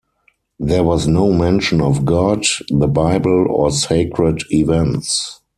[0.59, 5.41] There was no mention of God, the Bible, or sacred events.